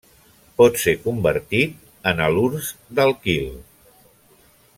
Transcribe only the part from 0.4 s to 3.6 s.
Pot ser convertit en halurs d'alquil.